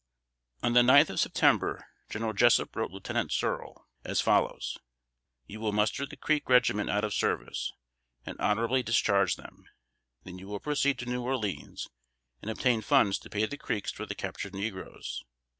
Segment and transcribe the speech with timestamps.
[0.63, 4.79] On the ninth of September, General Jessup wrote Lieutenant Searle, as follows:
[5.45, 7.71] "You will muster the Creek regiment out of service,
[8.25, 9.65] and honorably discharge them.
[10.23, 11.87] Then you will proceed to New Orleans,
[12.41, 15.23] and obtain funds to pay the Creeks for the captured negroes.